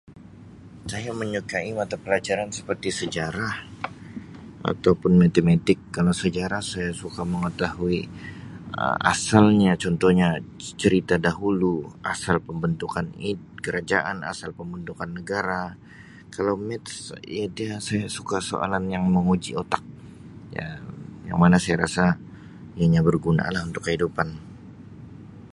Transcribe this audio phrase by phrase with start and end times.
[0.91, 3.53] Saya menyukai mata pelajaran seperti sejarah
[4.71, 7.85] ataupun matematik kalau sejarah saya suka mengetahu
[9.13, 10.27] asalnya contohnya
[10.81, 11.73] cerita dahulu
[12.13, 13.05] asal pembentukan
[13.65, 15.63] kerajaan asal pemebentukan negara
[16.35, 16.95] kalau math
[17.29, 19.83] ni dia saya suka soalan yang menguji otak
[20.57, 20.81] yang
[21.29, 22.05] yang mana saya rasa
[22.79, 24.27] ianya berguna lah untuk kehidupan.